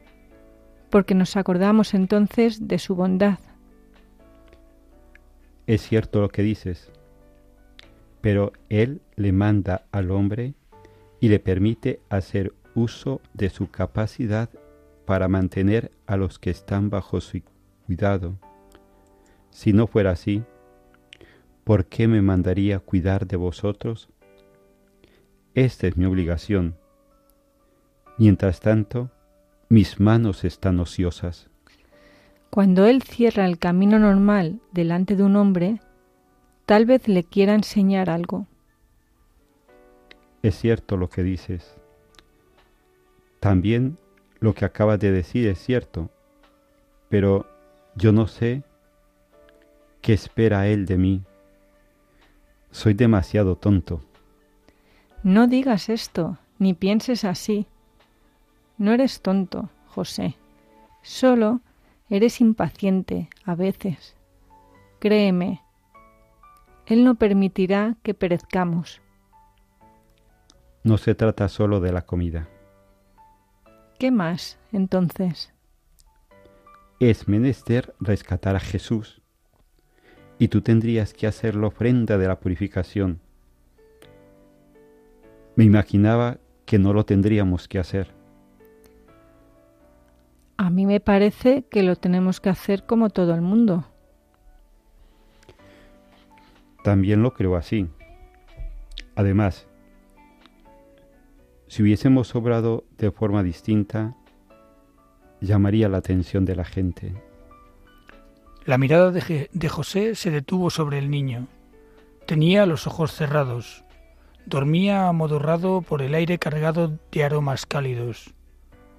porque 0.90 1.14
nos 1.14 1.38
acordamos 1.38 1.94
entonces 1.94 2.68
de 2.68 2.80
su 2.80 2.96
bondad. 2.96 3.38
Es 5.68 5.84
cierto 5.84 6.22
lo 6.22 6.30
que 6.30 6.42
dices, 6.42 6.92
pero 8.20 8.54
Él 8.70 9.00
le 9.16 9.32
manda 9.32 9.86
al 9.92 10.10
hombre 10.10 10.56
y 11.20 11.28
le 11.28 11.38
permite 11.40 12.00
hacer 12.10 12.56
uso 12.74 13.22
de 13.36 13.52
su 13.52 13.70
capacidad 13.70 14.50
para 15.06 15.28
mantener 15.28 15.92
a 16.08 16.18
los 16.18 16.40
que 16.40 16.50
están 16.50 16.90
bajo 16.90 17.22
su 17.22 17.44
cuidado. 17.86 18.40
Si 19.52 19.72
no 19.72 19.86
fuera 19.86 20.10
así, 20.10 20.42
¿por 21.64 21.86
qué 21.86 22.08
me 22.08 22.24
mandaría 22.24 22.80
cuidar 22.80 23.28
de 23.28 23.38
vosotros? 23.38 24.10
Esta 25.54 25.86
es 25.86 25.96
mi 25.96 26.06
obligación. 26.06 26.76
Mientras 28.18 28.60
tanto, 28.60 29.10
mis 29.70 30.00
manos 30.00 30.44
están 30.44 30.80
ociosas. 30.80 31.50
Cuando 32.50 32.86
Él 32.86 33.04
cierra 33.04 33.46
el 33.46 33.60
camino 33.60 34.00
normal 34.00 34.60
delante 34.72 35.16
de 35.16 35.24
un 35.24 35.36
hombre, 35.36 35.82
tal 36.66 36.86
vez 36.86 37.08
le 37.08 37.24
quiera 37.24 37.54
enseñar 37.54 38.10
algo. 38.10 38.48
Es 40.42 40.56
cierto 40.56 40.98
lo 40.98 41.10
que 41.10 41.24
dices. 41.24 41.76
También 43.40 43.98
lo 44.40 44.54
que 44.54 44.66
acabas 44.66 45.00
de 45.00 45.12
decir 45.12 45.48
es 45.48 45.60
cierto, 45.60 46.10
pero 47.10 47.46
yo 47.96 48.12
no 48.12 48.28
sé 48.28 48.64
¿Qué 50.08 50.14
espera 50.14 50.68
Él 50.68 50.86
de 50.86 50.98
mí? 50.98 51.24
Soy 52.72 52.94
demasiado 52.94 53.58
tonto. 53.58 54.00
No 55.22 55.48
digas 55.48 55.90
esto, 55.90 56.38
ni 56.60 56.74
pienses 56.74 57.26
así. 57.26 57.68
No 58.78 58.94
eres 58.94 59.22
tonto, 59.22 59.70
José. 59.88 60.36
Solo 61.02 61.62
Eres 62.10 62.40
impaciente 62.40 63.30
a 63.44 63.56
veces. 63.56 64.16
Créeme, 65.00 65.62
Él 66.86 67.04
no 67.04 67.16
permitirá 67.16 67.98
que 68.02 68.14
perezcamos. 68.14 69.02
No 70.84 70.98
se 70.98 71.16
trata 71.16 71.50
solo 71.50 71.82
de 71.82 71.92
la 71.92 72.04
comida. 72.04 72.48
¿Qué 74.00 74.10
más, 74.10 74.58
entonces? 74.72 75.54
Es 77.00 77.28
menester 77.28 77.94
rescatar 78.00 78.56
a 78.56 78.60
Jesús, 78.62 79.22
y 80.40 80.48
tú 80.48 80.62
tendrías 80.62 81.14
que 81.14 81.28
hacer 81.28 81.56
la 81.56 81.68
ofrenda 81.68 82.18
de 82.18 82.28
la 82.28 82.40
purificación. 82.40 83.20
Me 85.56 85.66
imaginaba 85.66 86.38
que 86.66 86.80
no 86.80 86.94
lo 86.94 87.06
tendríamos 87.06 87.68
que 87.68 87.80
hacer. 87.80 88.17
A 90.58 90.72
mí 90.72 90.88
me 90.88 91.00
parece 91.00 91.66
que 91.70 91.84
lo 91.84 91.96
tenemos 91.96 92.42
que 92.42 92.50
hacer 92.50 92.86
como 92.86 93.12
todo 93.12 93.36
el 93.36 93.42
mundo. 93.42 93.86
También 96.84 97.22
lo 97.22 97.34
creo 97.34 97.56
así. 97.56 97.88
Además, 99.16 99.68
si 101.68 101.84
hubiésemos 101.84 102.34
obrado 102.36 102.86
de 102.98 103.12
forma 103.12 103.44
distinta, 103.44 104.16
llamaría 105.42 105.90
la 105.90 105.98
atención 105.98 106.46
de 106.46 106.56
la 106.56 106.66
gente. 106.66 107.14
La 108.66 108.78
mirada 108.78 109.12
de, 109.12 109.50
de, 109.52 109.70
José 109.70 110.16
se 110.16 110.32
detuvo 110.32 110.70
sobre 110.70 110.98
el 110.98 111.12
niño. 111.12 111.48
Tenía 112.26 112.66
los 112.66 112.88
ojos 112.88 113.12
cerrados. 113.12 113.84
Dormía 114.46 115.08
amodorrado 115.08 115.82
por 115.82 116.02
el 116.02 116.16
aire 116.16 116.40
cargado 116.40 116.98
de 117.12 117.24
aromas 117.24 117.66
cálidos. 117.66 118.34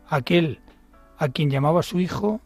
Aquel, 0.08 0.60
a 1.18 1.28
quien 1.28 1.50
llamaba 1.50 1.82
su 1.82 2.00
hijo, 2.00 2.40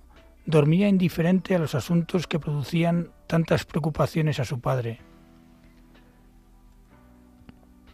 dormía 0.46 0.88
indiferente 0.88 1.54
a 1.54 1.58
los 1.58 1.74
asuntos 1.74 2.26
que 2.26 2.38
producían 2.38 3.08
tantas 3.26 3.64
preocupaciones 3.64 4.40
a 4.40 4.44
su 4.44 4.60
padre. 4.60 4.98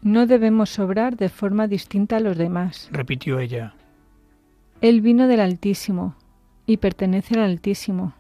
No 0.02 0.26
debemos 0.26 0.78
obrar 0.78 1.16
de 1.16 1.28
forma 1.28 1.66
distinta 1.66 2.16
a 2.16 2.20
los 2.20 2.38
demás, 2.38 2.88
repitió 2.92 3.40
ella. 3.40 3.74
Él 4.80 5.00
vino 5.00 5.26
del 5.26 5.40
Altísimo 5.40 6.14
y 6.66 6.76
pertenece 6.76 7.34
al 7.34 7.40
Altísimo. 7.40 8.14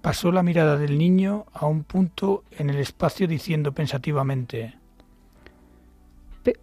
Pasó 0.00 0.30
la 0.30 0.42
mirada 0.42 0.76
del 0.76 0.98
niño 0.98 1.46
a 1.52 1.66
un 1.66 1.82
punto 1.82 2.44
en 2.52 2.70
el 2.70 2.76
espacio 2.76 3.26
diciendo 3.26 3.72
pensativamente 3.72 4.74
Pe 6.42 6.58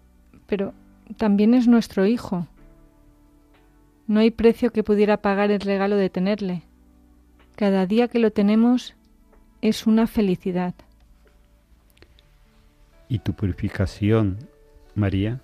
Pero 0.45 0.73
también 1.17 1.53
es 1.53 1.67
nuestro 1.67 2.05
hijo. 2.05 2.47
No 4.11 4.19
hay 4.19 4.29
precio 4.29 4.73
que 4.73 4.83
pudiera 4.83 5.21
pagar 5.21 5.51
el 5.51 5.61
regalo 5.61 5.95
de 5.95 6.09
tenerle. 6.09 6.63
Cada 7.55 7.85
día 7.85 8.09
que 8.09 8.19
lo 8.19 8.31
tenemos 8.31 8.93
es 9.61 9.87
una 9.87 10.05
felicidad. 10.05 10.73
¿Y 13.07 13.19
tu 13.19 13.31
purificación, 13.31 14.37
María? 14.95 15.39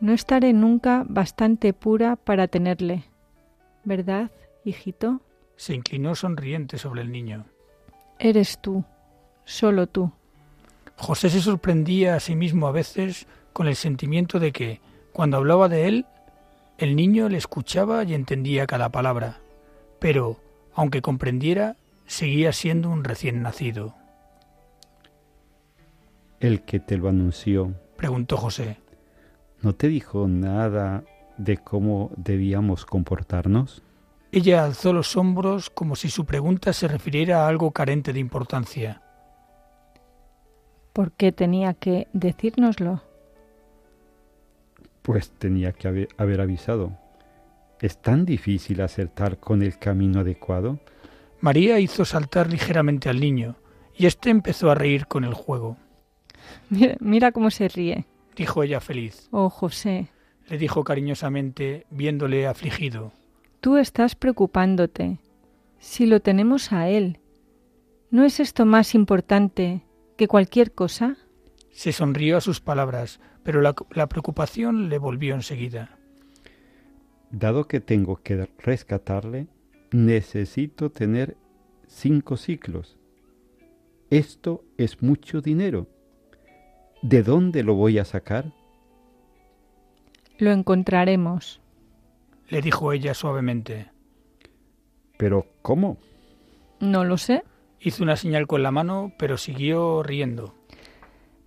No 0.00 0.12
estaré 0.12 0.52
nunca 0.52 1.04
bastante 1.08 1.72
pura 1.72 2.16
para 2.16 2.48
tenerle. 2.48 3.04
¿Verdad, 3.84 4.32
hijito? 4.64 5.20
Se 5.54 5.76
inclinó 5.76 6.16
sonriente 6.16 6.78
sobre 6.78 7.02
el 7.02 7.12
niño. 7.12 7.44
Eres 8.18 8.58
tú, 8.60 8.84
solo 9.44 9.86
tú. 9.86 10.10
José 10.96 11.30
se 11.30 11.42
sorprendía 11.42 12.16
a 12.16 12.20
sí 12.20 12.34
mismo 12.34 12.66
a 12.66 12.72
veces 12.72 13.28
con 13.52 13.68
el 13.68 13.76
sentimiento 13.76 14.40
de 14.40 14.50
que, 14.50 14.80
cuando 15.12 15.36
hablaba 15.36 15.68
de 15.68 15.86
él, 15.86 16.06
el 16.82 16.96
niño 16.96 17.28
le 17.28 17.38
escuchaba 17.38 18.02
y 18.02 18.12
entendía 18.12 18.66
cada 18.66 18.88
palabra, 18.88 19.38
pero, 20.00 20.40
aunque 20.74 21.00
comprendiera, 21.00 21.76
seguía 22.06 22.52
siendo 22.52 22.90
un 22.90 23.04
recién 23.04 23.40
nacido. 23.40 23.94
¿El 26.40 26.62
que 26.62 26.80
te 26.80 26.96
lo 26.96 27.08
anunció? 27.08 27.72
preguntó 27.96 28.36
José. 28.36 28.78
¿No 29.60 29.76
te 29.76 29.86
dijo 29.86 30.26
nada 30.26 31.04
de 31.38 31.56
cómo 31.56 32.10
debíamos 32.16 32.84
comportarnos? 32.84 33.80
Ella 34.32 34.64
alzó 34.64 34.92
los 34.92 35.16
hombros 35.16 35.70
como 35.70 35.94
si 35.94 36.10
su 36.10 36.24
pregunta 36.24 36.72
se 36.72 36.88
refiriera 36.88 37.44
a 37.44 37.48
algo 37.48 37.70
carente 37.70 38.12
de 38.12 38.18
importancia. 38.18 39.02
¿Por 40.92 41.12
qué 41.12 41.30
tenía 41.30 41.74
que 41.74 42.08
decírnoslo? 42.12 43.02
Pues 45.02 45.30
tenía 45.30 45.72
que 45.72 45.88
haber, 45.88 46.08
haber 46.16 46.40
avisado. 46.40 46.98
¿Es 47.80 48.00
tan 48.00 48.24
difícil 48.24 48.80
acertar 48.80 49.38
con 49.38 49.62
el 49.62 49.78
camino 49.78 50.20
adecuado? 50.20 50.78
María 51.40 51.80
hizo 51.80 52.04
saltar 52.04 52.48
ligeramente 52.48 53.08
al 53.08 53.18
niño, 53.18 53.56
y 53.96 54.06
éste 54.06 54.30
empezó 54.30 54.70
a 54.70 54.76
reír 54.76 55.06
con 55.08 55.24
el 55.24 55.34
juego. 55.34 55.76
Mira, 56.70 56.96
mira 57.00 57.32
cómo 57.32 57.50
se 57.50 57.68
ríe, 57.68 58.06
dijo 58.36 58.62
ella 58.62 58.80
feliz. 58.80 59.28
Oh, 59.32 59.50
José, 59.50 60.08
le 60.48 60.58
dijo 60.58 60.84
cariñosamente, 60.84 61.86
viéndole 61.90 62.46
afligido. 62.46 63.12
Tú 63.60 63.76
estás 63.76 64.14
preocupándote. 64.14 65.18
Si 65.78 66.06
lo 66.06 66.20
tenemos 66.20 66.72
a 66.72 66.88
él, 66.88 67.18
¿no 68.10 68.24
es 68.24 68.38
esto 68.38 68.64
más 68.64 68.94
importante 68.94 69.84
que 70.16 70.28
cualquier 70.28 70.72
cosa? 70.72 71.16
Se 71.70 71.92
sonrió 71.92 72.36
a 72.36 72.40
sus 72.40 72.60
palabras, 72.60 73.20
pero 73.42 73.60
la, 73.60 73.74
la 73.90 74.08
preocupación 74.08 74.88
le 74.88 74.98
volvió 74.98 75.34
enseguida. 75.34 75.98
Dado 77.30 77.66
que 77.66 77.80
tengo 77.80 78.22
que 78.22 78.48
rescatarle, 78.58 79.46
necesito 79.90 80.90
tener 80.90 81.36
cinco 81.86 82.36
ciclos. 82.36 82.98
Esto 84.10 84.64
es 84.76 85.02
mucho 85.02 85.40
dinero. 85.40 85.88
¿De 87.02 87.22
dónde 87.22 87.62
lo 87.62 87.74
voy 87.74 87.98
a 87.98 88.04
sacar? 88.04 88.52
Lo 90.38 90.50
encontraremos, 90.50 91.60
le 92.48 92.60
dijo 92.60 92.92
ella 92.92 93.14
suavemente. 93.14 93.90
¿Pero 95.16 95.46
cómo? 95.62 95.98
No 96.80 97.04
lo 97.04 97.16
sé. 97.16 97.44
Hizo 97.80 98.02
una 98.02 98.16
señal 98.16 98.46
con 98.46 98.62
la 98.62 98.70
mano, 98.70 99.12
pero 99.18 99.36
siguió 99.36 100.02
riendo. 100.02 100.54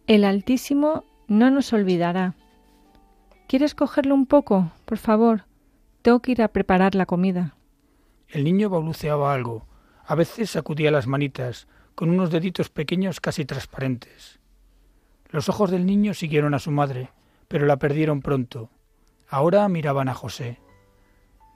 El 0.07 0.23
Altísimo 0.23 1.03
no 1.27 1.49
nos 1.49 1.73
olvidará. 1.73 2.35
¿Quieres 3.47 3.75
cogerlo 3.75 4.15
un 4.15 4.25
poco, 4.25 4.71
por 4.85 4.97
favor? 4.97 5.45
Tengo 6.01 6.21
que 6.21 6.31
ir 6.31 6.41
a 6.41 6.49
preparar 6.49 6.95
la 6.95 7.05
comida. 7.05 7.55
El 8.27 8.43
niño 8.43 8.69
balbuceaba 8.69 9.33
algo. 9.33 9.65
A 10.05 10.15
veces 10.15 10.51
sacudía 10.51 10.91
las 10.91 11.07
manitas, 11.07 11.67
con 11.95 12.09
unos 12.09 12.29
deditos 12.29 12.69
pequeños 12.69 13.19
casi 13.19 13.45
transparentes. 13.45 14.39
Los 15.29 15.49
ojos 15.49 15.71
del 15.71 15.85
niño 15.85 16.13
siguieron 16.13 16.53
a 16.53 16.59
su 16.59 16.71
madre, 16.71 17.09
pero 17.47 17.65
la 17.65 17.77
perdieron 17.77 18.21
pronto. 18.21 18.69
Ahora 19.27 19.67
miraban 19.69 20.09
a 20.09 20.13
José. 20.13 20.59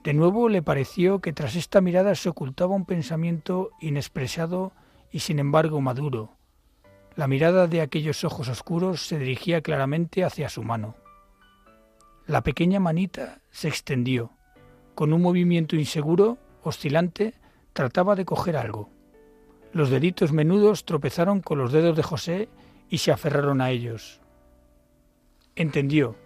De 0.02 0.14
nuevo 0.14 0.48
le 0.48 0.62
pareció 0.62 1.20
que 1.20 1.32
tras 1.32 1.56
esta 1.56 1.80
mirada 1.80 2.14
se 2.14 2.28
ocultaba 2.28 2.74
un 2.74 2.86
pensamiento 2.86 3.70
inexpresado 3.80 4.72
y 5.12 5.20
sin 5.20 5.38
embargo 5.38 5.80
maduro. 5.80 6.39
La 7.20 7.26
mirada 7.26 7.66
de 7.66 7.82
aquellos 7.82 8.24
ojos 8.24 8.48
oscuros 8.48 9.06
se 9.06 9.18
dirigía 9.18 9.60
claramente 9.60 10.24
hacia 10.24 10.48
su 10.48 10.62
mano. 10.62 10.94
La 12.26 12.42
pequeña 12.42 12.80
manita 12.80 13.42
se 13.50 13.68
extendió. 13.68 14.30
Con 14.94 15.12
un 15.12 15.20
movimiento 15.20 15.76
inseguro, 15.76 16.38
oscilante, 16.62 17.34
trataba 17.74 18.14
de 18.16 18.24
coger 18.24 18.56
algo. 18.56 18.88
Los 19.74 19.90
deditos 19.90 20.32
menudos 20.32 20.86
tropezaron 20.86 21.42
con 21.42 21.58
los 21.58 21.72
dedos 21.72 21.94
de 21.94 22.02
José 22.02 22.48
y 22.88 22.96
se 22.96 23.12
aferraron 23.12 23.60
a 23.60 23.68
ellos. 23.68 24.22
Entendió. 25.56 26.16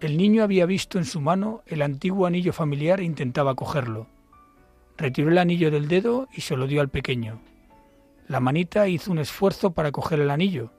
El 0.00 0.16
niño 0.16 0.42
había 0.42 0.66
visto 0.66 0.98
en 0.98 1.04
su 1.04 1.20
mano 1.20 1.62
el 1.64 1.80
antiguo 1.80 2.26
anillo 2.26 2.52
familiar 2.52 2.98
e 2.98 3.04
intentaba 3.04 3.54
cogerlo. 3.54 4.08
Retiró 4.96 5.28
el 5.28 5.38
anillo 5.38 5.70
del 5.70 5.86
dedo 5.86 6.26
y 6.34 6.40
se 6.40 6.56
lo 6.56 6.66
dio 6.66 6.80
al 6.80 6.88
pequeño. 6.88 7.38
La 8.28 8.40
manita 8.40 8.88
hizo 8.88 9.12
un 9.12 9.18
esfuerzo 9.18 9.72
para 9.72 9.92
coger 9.92 10.20
el 10.20 10.30
anillo, 10.30 10.72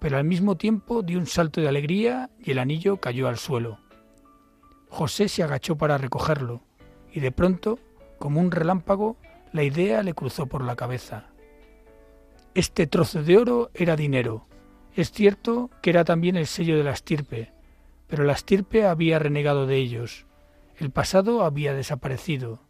pero 0.00 0.18
al 0.18 0.24
mismo 0.24 0.56
tiempo 0.56 1.02
dio 1.02 1.18
un 1.18 1.26
salto 1.26 1.60
de 1.60 1.68
alegría 1.68 2.30
y 2.38 2.50
el 2.50 2.58
anillo 2.58 2.98
cayó 2.98 3.26
al 3.26 3.38
suelo. 3.38 3.78
José 4.90 5.28
se 5.28 5.42
agachó 5.42 5.76
para 5.76 5.96
recogerlo, 5.96 6.62
y 7.10 7.20
de 7.20 7.32
pronto, 7.32 7.78
como 8.18 8.40
un 8.40 8.50
relámpago, 8.50 9.16
la 9.52 9.62
idea 9.62 10.02
le 10.02 10.12
cruzó 10.12 10.46
por 10.46 10.62
la 10.62 10.76
cabeza. 10.76 11.30
Este 12.54 12.86
trozo 12.86 13.22
de 13.22 13.38
oro 13.38 13.70
era 13.72 13.96
dinero. 13.96 14.46
Es 14.94 15.10
cierto 15.10 15.70
que 15.82 15.90
era 15.90 16.04
también 16.04 16.36
el 16.36 16.46
sello 16.46 16.76
de 16.76 16.84
la 16.84 16.92
estirpe, 16.92 17.52
pero 18.08 18.24
la 18.24 18.34
estirpe 18.34 18.84
había 18.84 19.18
renegado 19.18 19.66
de 19.66 19.76
ellos. 19.76 20.26
El 20.76 20.90
pasado 20.90 21.44
había 21.44 21.72
desaparecido. 21.72 22.60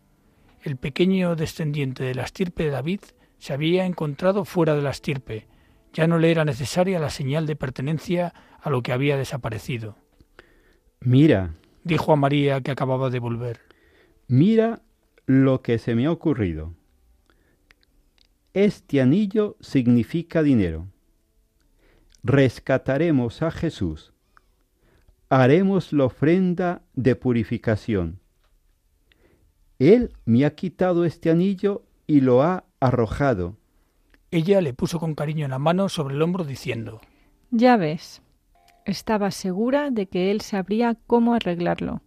El 0.62 0.76
pequeño 0.76 1.34
descendiente 1.34 2.04
de 2.04 2.14
la 2.14 2.22
estirpe 2.22 2.64
de 2.64 2.70
David 2.70 3.00
se 3.40 3.54
había 3.54 3.86
encontrado 3.86 4.44
fuera 4.44 4.76
de 4.76 4.82
la 4.82 4.90
estirpe. 4.90 5.48
Ya 5.92 6.06
no 6.06 6.18
le 6.18 6.30
era 6.30 6.44
necesaria 6.44 7.00
la 7.00 7.10
señal 7.10 7.46
de 7.46 7.56
pertenencia 7.56 8.32
a 8.60 8.70
lo 8.70 8.82
que 8.82 8.92
había 8.92 9.16
desaparecido. 9.16 9.96
Mira, 11.00 11.54
dijo 11.82 12.12
a 12.12 12.16
María 12.16 12.60
que 12.60 12.70
acababa 12.70 13.08
de 13.10 13.18
volver. 13.18 13.60
Mira 14.28 14.82
lo 15.24 15.62
que 15.62 15.78
se 15.78 15.94
me 15.94 16.06
ha 16.06 16.12
ocurrido. 16.12 16.74
Este 18.52 19.00
anillo 19.00 19.56
significa 19.60 20.42
dinero. 20.42 20.86
Rescataremos 22.22 23.40
a 23.40 23.50
Jesús. 23.50 24.12
Haremos 25.30 25.94
la 25.94 26.04
ofrenda 26.04 26.82
de 26.92 27.16
purificación. 27.16 28.20
Él 29.78 30.12
me 30.26 30.44
ha 30.44 30.54
quitado 30.54 31.06
este 31.06 31.30
anillo 31.30 31.84
y 32.06 32.20
lo 32.20 32.42
ha 32.42 32.64
arrojado. 32.80 33.56
Ella 34.30 34.60
le 34.60 34.74
puso 34.74 34.98
con 34.98 35.14
cariño 35.14 35.46
la 35.48 35.58
mano 35.58 35.88
sobre 35.88 36.14
el 36.14 36.22
hombro 36.22 36.44
diciendo, 36.44 37.00
Ya 37.50 37.76
ves, 37.76 38.22
estaba 38.84 39.30
segura 39.30 39.90
de 39.90 40.06
que 40.06 40.30
él 40.30 40.40
sabría 40.40 40.96
cómo 41.06 41.34
arreglarlo. 41.34 42.02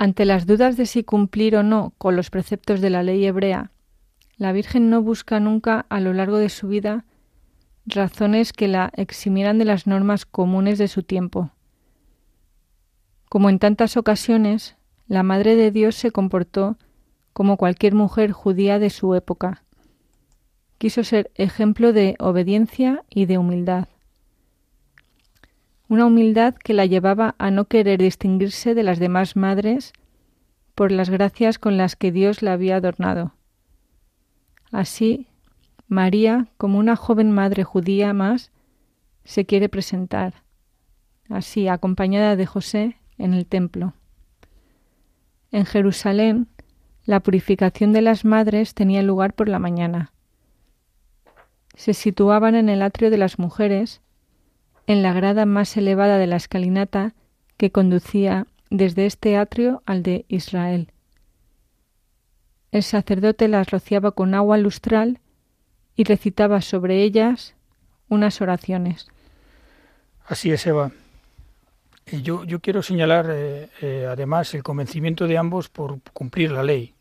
Ante 0.00 0.24
las 0.24 0.46
dudas 0.46 0.76
de 0.76 0.86
si 0.86 1.02
cumplir 1.02 1.56
o 1.56 1.64
no 1.64 1.92
con 1.98 2.14
los 2.14 2.30
preceptos 2.30 2.80
de 2.80 2.90
la 2.90 3.02
ley 3.02 3.24
hebrea, 3.26 3.72
la 4.36 4.52
Virgen 4.52 4.90
no 4.90 5.02
busca 5.02 5.40
nunca 5.40 5.86
a 5.88 5.98
lo 5.98 6.12
largo 6.12 6.38
de 6.38 6.50
su 6.50 6.68
vida 6.68 7.04
razones 7.94 8.52
que 8.52 8.68
la 8.68 8.90
eximieran 8.94 9.58
de 9.58 9.64
las 9.64 9.86
normas 9.86 10.26
comunes 10.26 10.78
de 10.78 10.88
su 10.88 11.02
tiempo. 11.02 11.50
Como 13.28 13.50
en 13.50 13.58
tantas 13.58 13.96
ocasiones, 13.96 14.76
la 15.06 15.22
Madre 15.22 15.56
de 15.56 15.70
Dios 15.70 15.94
se 15.94 16.10
comportó 16.10 16.76
como 17.32 17.56
cualquier 17.56 17.94
mujer 17.94 18.32
judía 18.32 18.78
de 18.78 18.90
su 18.90 19.14
época. 19.14 19.62
Quiso 20.78 21.04
ser 21.04 21.30
ejemplo 21.36 21.92
de 21.92 22.16
obediencia 22.18 23.04
y 23.08 23.26
de 23.26 23.38
humildad. 23.38 23.88
Una 25.88 26.04
humildad 26.04 26.54
que 26.54 26.74
la 26.74 26.84
llevaba 26.84 27.34
a 27.38 27.50
no 27.50 27.66
querer 27.66 28.00
distinguirse 28.00 28.74
de 28.74 28.82
las 28.82 28.98
demás 28.98 29.36
madres 29.36 29.92
por 30.74 30.92
las 30.92 31.10
gracias 31.10 31.58
con 31.58 31.76
las 31.76 31.96
que 31.96 32.12
Dios 32.12 32.42
la 32.42 32.54
había 32.54 32.76
adornado. 32.76 33.34
Así, 34.70 35.27
María, 35.88 36.48
como 36.58 36.78
una 36.78 36.96
joven 36.96 37.32
madre 37.32 37.64
judía 37.64 38.12
más, 38.12 38.52
se 39.24 39.46
quiere 39.46 39.68
presentar, 39.68 40.42
así 41.28 41.66
acompañada 41.66 42.36
de 42.36 42.46
José, 42.46 42.96
en 43.16 43.34
el 43.34 43.46
templo. 43.46 43.94
En 45.50 45.64
Jerusalén, 45.64 46.46
la 47.04 47.20
purificación 47.20 47.92
de 47.94 48.02
las 48.02 48.26
madres 48.26 48.74
tenía 48.74 49.02
lugar 49.02 49.32
por 49.32 49.48
la 49.48 49.58
mañana. 49.58 50.12
Se 51.74 51.94
situaban 51.94 52.54
en 52.54 52.68
el 52.68 52.82
atrio 52.82 53.10
de 53.10 53.16
las 53.16 53.38
mujeres, 53.38 54.02
en 54.86 55.02
la 55.02 55.14
grada 55.14 55.46
más 55.46 55.74
elevada 55.76 56.18
de 56.18 56.26
la 56.26 56.36
escalinata 56.36 57.14
que 57.56 57.72
conducía 57.72 58.46
desde 58.70 59.06
este 59.06 59.38
atrio 59.38 59.82
al 59.86 60.02
de 60.02 60.26
Israel. 60.28 60.92
El 62.72 62.82
sacerdote 62.82 63.48
las 63.48 63.70
rociaba 63.70 64.12
con 64.12 64.34
agua 64.34 64.58
lustral 64.58 65.20
y 65.98 66.04
recitaba 66.04 66.62
sobre 66.62 67.02
ellas 67.02 67.56
unas 68.08 68.40
oraciones. 68.40 69.08
Así 70.26 70.52
es, 70.52 70.64
Eva. 70.64 70.92
Yo, 72.22 72.44
yo 72.44 72.60
quiero 72.60 72.84
señalar 72.84 73.26
eh, 73.28 73.68
eh, 73.82 74.06
además 74.08 74.54
el 74.54 74.62
convencimiento 74.62 75.26
de 75.26 75.36
ambos 75.36 75.68
por 75.68 76.00
cumplir 76.12 76.52
la 76.52 76.62
ley. 76.62 76.94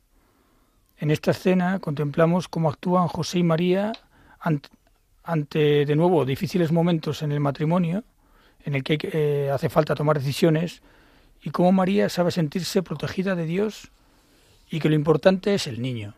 En 0.98 1.12
esta 1.12 1.30
escena 1.30 1.78
contemplamos 1.78 2.48
cómo 2.48 2.70
actúan 2.70 3.08
José 3.08 3.38
y 3.38 3.44
María 3.44 3.94
ante, 4.40 5.86
de 5.86 5.96
nuevo 5.96 6.26
difíciles 6.26 6.72
momentos 6.72 7.22
en 7.22 7.32
el 7.32 7.40
matrimonio, 7.40 8.04
en 8.66 8.74
el 8.74 8.84
que 8.84 8.98
eh, 9.14 9.52
hace 9.54 9.70
falta 9.70 9.94
tomar 9.94 10.18
decisiones, 10.18 10.82
y 11.44 11.52
cómo 11.52 11.72
María 11.72 12.10
sabe 12.10 12.32
sentirse 12.32 12.82
protegida 12.82 13.36
de 13.36 13.46
Dios 13.46 13.92
y 14.72 14.80
que 14.80 14.90
lo 14.90 14.96
importante 14.96 15.54
es 15.54 15.68
el 15.68 15.84
niño. 15.84 16.16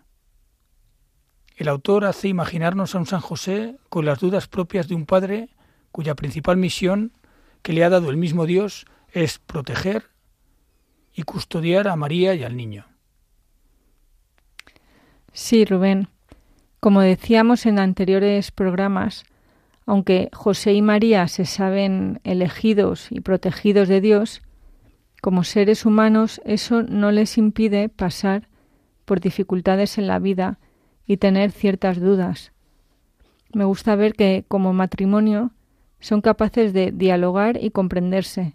El 1.59 1.67
autor 1.67 2.05
hace 2.05 2.29
imaginarnos 2.29 2.95
a 2.95 2.99
un 2.99 3.05
San 3.05 3.19
José 3.19 3.75
con 3.89 4.05
las 4.05 4.21
dudas 4.21 4.47
propias 4.47 4.87
de 4.87 4.95
un 4.95 5.05
padre 5.05 5.49
cuya 5.91 6.15
principal 6.15 6.55
misión 6.55 7.11
que 7.63 7.73
le 7.73 7.83
ha 7.83 7.89
dado 7.89 8.09
el 8.09 8.15
mismo 8.15 8.45
Dios 8.45 8.85
es 9.11 9.39
proteger 9.39 10.05
y 11.13 11.23
custodiar 11.23 11.89
a 11.89 11.97
María 11.97 12.33
y 12.33 12.45
al 12.45 12.55
niño. 12.55 12.85
Sí, 15.33 15.65
Rubén. 15.65 16.07
Como 16.79 17.01
decíamos 17.01 17.65
en 17.65 17.77
anteriores 17.77 18.51
programas, 18.51 19.25
aunque 19.85 20.29
José 20.31 20.71
y 20.71 20.81
María 20.81 21.27
se 21.27 21.43
saben 21.43 22.21
elegidos 22.23 23.11
y 23.11 23.19
protegidos 23.19 23.89
de 23.89 23.99
Dios, 23.99 24.41
como 25.21 25.43
seres 25.43 25.85
humanos 25.85 26.39
eso 26.45 26.83
no 26.83 27.11
les 27.11 27.37
impide 27.37 27.89
pasar 27.89 28.47
por 29.03 29.19
dificultades 29.19 29.97
en 29.97 30.07
la 30.07 30.19
vida 30.19 30.57
y 31.09 31.17
tener 31.17 31.51
ciertas 31.51 31.99
dudas. 31.99 32.51
Me 33.51 33.65
gusta 33.65 33.95
ver 33.95 34.13
que 34.13 34.45
como 34.47 34.73
matrimonio 34.73 35.49
son 35.99 36.21
capaces 36.21 36.71
de 36.71 36.91
dialogar 36.91 37.57
y 37.59 37.71
comprenderse. 37.71 38.53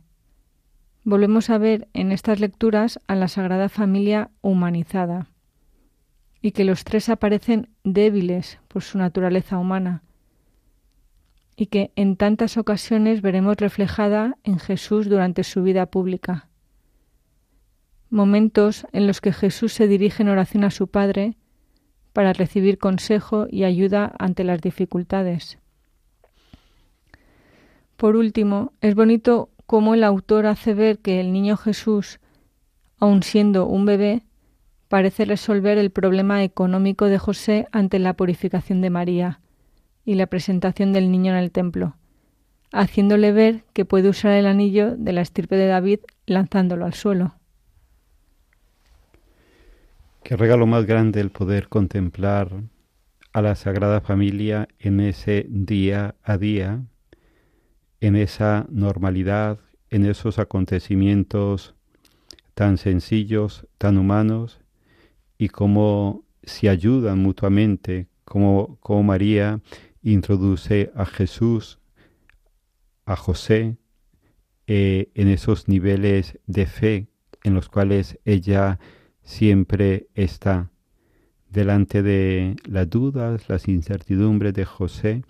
Volvemos 1.02 1.50
a 1.50 1.58
ver 1.58 1.88
en 1.94 2.12
estas 2.12 2.38
lecturas 2.38 3.00
a 3.08 3.16
la 3.16 3.26
Sagrada 3.26 3.68
Familia 3.68 4.30
humanizada 4.40 5.26
y 6.40 6.52
que 6.52 6.62
los 6.62 6.84
tres 6.84 7.08
aparecen 7.08 7.70
débiles 7.82 8.60
por 8.68 8.84
su 8.84 8.98
naturaleza 8.98 9.58
humana 9.58 10.04
y 11.56 11.66
que 11.66 11.90
en 11.96 12.14
tantas 12.14 12.56
ocasiones 12.56 13.20
veremos 13.20 13.56
reflejada 13.56 14.36
en 14.44 14.60
Jesús 14.60 15.08
durante 15.08 15.42
su 15.42 15.64
vida 15.64 15.86
pública. 15.86 16.46
Momentos 18.10 18.86
en 18.92 19.08
los 19.08 19.20
que 19.20 19.32
Jesús 19.32 19.72
se 19.72 19.88
dirige 19.88 20.22
en 20.22 20.28
oración 20.28 20.62
a 20.62 20.70
su 20.70 20.86
Padre 20.86 21.36
para 22.14 22.32
recibir 22.32 22.78
consejo 22.78 23.46
y 23.50 23.64
ayuda 23.64 24.14
ante 24.18 24.44
las 24.44 24.62
dificultades. 24.62 25.58
Por 27.98 28.16
último, 28.16 28.72
es 28.80 28.94
bonito 28.94 29.50
cómo 29.66 29.94
el 29.94 30.04
autor 30.04 30.46
hace 30.46 30.74
ver 30.74 31.00
que 31.00 31.20
el 31.20 31.32
niño 31.32 31.56
Jesús, 31.56 32.20
aun 32.98 33.22
siendo 33.24 33.66
un 33.66 33.84
bebé, 33.84 34.22
parece 34.88 35.24
resolver 35.24 35.76
el 35.76 35.90
problema 35.90 36.44
económico 36.44 37.06
de 37.06 37.18
José 37.18 37.66
ante 37.72 37.98
la 37.98 38.14
purificación 38.14 38.80
de 38.80 38.90
María 38.90 39.40
y 40.04 40.14
la 40.14 40.28
presentación 40.28 40.92
del 40.92 41.10
niño 41.10 41.32
en 41.32 41.38
el 41.38 41.50
templo, 41.50 41.96
haciéndole 42.72 43.32
ver 43.32 43.64
que 43.72 43.84
puede 43.84 44.08
usar 44.08 44.32
el 44.32 44.46
anillo 44.46 44.96
de 44.96 45.12
la 45.12 45.22
estirpe 45.22 45.56
de 45.56 45.66
David 45.66 45.98
lanzándolo 46.26 46.84
al 46.84 46.94
suelo. 46.94 47.34
Qué 50.24 50.38
regalo 50.38 50.66
más 50.66 50.86
grande 50.86 51.20
el 51.20 51.30
poder 51.30 51.68
contemplar 51.68 52.48
a 53.34 53.42
la 53.42 53.54
Sagrada 53.56 54.00
Familia 54.00 54.68
en 54.78 55.00
ese 55.00 55.44
día 55.50 56.14
a 56.22 56.38
día, 56.38 56.82
en 58.00 58.16
esa 58.16 58.64
normalidad, 58.70 59.58
en 59.90 60.06
esos 60.06 60.38
acontecimientos 60.38 61.74
tan 62.54 62.78
sencillos, 62.78 63.66
tan 63.76 63.98
humanos, 63.98 64.62
y 65.36 65.50
cómo 65.50 66.24
se 66.42 66.70
ayudan 66.70 67.18
mutuamente, 67.18 68.06
como, 68.24 68.78
como 68.80 69.02
María 69.02 69.60
introduce 70.00 70.90
a 70.96 71.04
Jesús, 71.04 71.80
a 73.04 73.14
José, 73.14 73.76
eh, 74.68 75.10
en 75.14 75.28
esos 75.28 75.68
niveles 75.68 76.38
de 76.46 76.64
fe 76.64 77.08
en 77.42 77.52
los 77.52 77.68
cuales 77.68 78.18
ella 78.24 78.78
siempre 79.24 80.06
está 80.14 80.70
delante 81.50 82.02
de 82.02 82.56
las 82.64 82.88
dudas, 82.88 83.48
las 83.48 83.68
incertidumbres 83.68 84.54
de 84.54 84.64
José, 84.64 85.24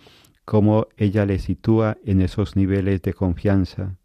cómo 0.45 0.89
ella 0.97 1.27
le 1.27 1.39
sitúa 1.39 1.97
en 2.05 2.21
esos 2.21 2.57
niveles 2.57 3.03
de 3.03 3.15
confianza. 3.15 3.97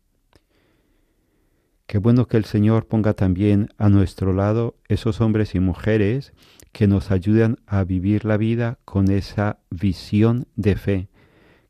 Qué 1.88 1.98
bueno 1.98 2.28
que 2.28 2.38
el 2.38 2.46
Señor 2.46 2.86
ponga 2.86 3.14
también 3.14 3.70
a 3.78 3.90
nuestro 3.90 4.32
lado 4.32 4.76
esos 4.88 5.22
hombres 5.22 5.56
y 5.56 5.60
mujeres 5.60 6.34
que 6.72 6.88
nos 6.88 7.10
ayudan 7.10 7.58
a 7.66 7.84
vivir 7.84 8.26
la 8.26 8.38
vida 8.38 8.78
con 8.86 9.10
esa 9.10 9.58
visión 9.72 10.46
de 10.56 10.76
fe, 10.76 11.10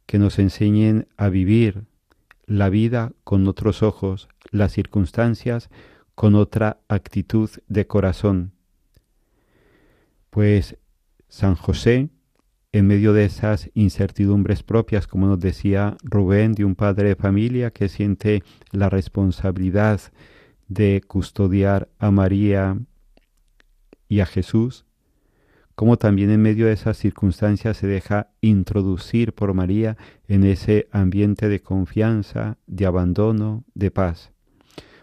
que 0.06 0.20
nos 0.20 0.38
enseñen 0.38 1.08
a 1.16 1.30
vivir 1.30 1.86
la 2.46 2.70
vida 2.70 3.14
con 3.24 3.48
otros 3.48 3.82
ojos, 3.82 4.28
las 4.52 4.74
circunstancias 4.74 5.70
con 6.20 6.36
otra 6.36 6.82
actitud 6.90 7.50
de 7.70 7.88
corazón. 7.88 8.52
Pues 10.30 10.76
San 11.30 11.56
José, 11.56 12.10
en 12.74 12.88
medio 12.88 13.14
de 13.14 13.24
esas 13.24 13.70
incertidumbres 13.74 14.62
propias, 14.62 15.08
como 15.08 15.28
nos 15.28 15.40
decía 15.40 15.96
Rubén, 16.04 16.56
de 16.56 16.66
un 16.66 16.76
padre 16.76 17.08
de 17.08 17.16
familia 17.16 17.72
que 17.72 17.88
siente 17.88 18.44
la 18.74 18.90
responsabilidad 18.90 20.02
de 20.68 21.02
custodiar 21.08 21.88
a 22.00 22.12
María 22.12 22.78
y 24.10 24.20
a 24.20 24.26
Jesús, 24.26 24.84
como 25.74 25.96
también 25.96 26.32
en 26.32 26.42
medio 26.42 26.66
de 26.66 26.74
esas 26.74 26.98
circunstancias 26.98 27.78
se 27.78 27.88
deja 27.88 28.28
introducir 28.42 29.32
por 29.32 29.54
María 29.54 29.96
en 30.28 30.44
ese 30.44 30.90
ambiente 30.92 31.48
de 31.48 31.62
confianza, 31.62 32.58
de 32.68 32.86
abandono, 32.86 33.64
de 33.74 33.90
paz. 33.90 34.34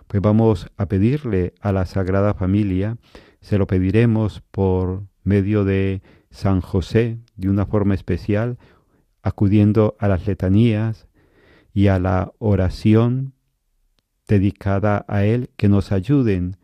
Pues 0.06 0.22
vamos 0.22 0.68
a 0.76 0.86
pedirle 0.86 1.54
a 1.60 1.72
la 1.72 1.84
Sagrada 1.84 2.34
Familia, 2.34 2.96
se 3.40 3.58
lo 3.58 3.66
pediremos 3.66 4.40
por 4.50 5.04
medio 5.24 5.64
de 5.64 6.02
San 6.30 6.60
José 6.60 7.18
de 7.36 7.48
una 7.48 7.66
forma 7.66 7.94
especial, 7.94 8.58
acudiendo 9.22 9.96
a 9.98 10.06
las 10.06 10.26
letanías 10.26 11.08
y 11.74 11.88
a 11.88 11.98
la 11.98 12.32
oración 12.38 13.34
dedicada 14.28 15.04
a 15.08 15.24
Él, 15.24 15.50
que 15.56 15.68
nos 15.68 15.90
ayuden 15.90 16.56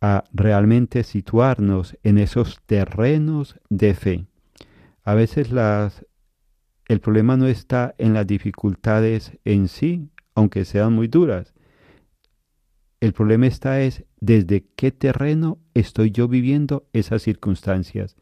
a 0.00 0.24
realmente 0.32 1.04
situarnos 1.04 1.96
en 2.02 2.18
esos 2.18 2.60
terrenos 2.66 3.60
de 3.70 3.94
fe. 3.94 4.26
A 5.04 5.14
veces 5.14 5.50
el 6.88 7.00
problema 7.00 7.36
no 7.36 7.46
está 7.46 7.94
en 7.98 8.14
las 8.14 8.26
dificultades 8.26 9.38
en 9.44 9.68
sí, 9.68 10.10
aunque 10.34 10.64
sean 10.64 10.92
muy 10.92 11.06
duras. 11.06 11.54
El 13.02 13.14
problema 13.14 13.48
está 13.48 13.80
es 13.80 14.04
desde 14.20 14.64
qué 14.76 14.92
terreno 14.92 15.58
estoy 15.74 16.12
yo 16.12 16.28
viviendo 16.28 16.86
esas 16.92 17.22
circunstancias, 17.22 18.14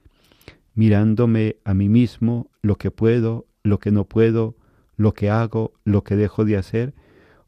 mirándome 0.75 1.57
a 1.67 1.75
mí 1.75 1.91
mismo 1.91 2.51
lo 2.63 2.77
que 2.77 2.91
puedo, 2.91 3.47
lo 3.63 3.79
que 3.79 3.91
no 3.91 4.07
puedo, 4.07 4.57
lo 4.97 5.13
que 5.13 5.29
hago, 5.29 5.75
lo 5.85 6.03
que 6.03 6.17
dejo 6.17 6.47
de 6.47 6.57
hacer, 6.57 6.95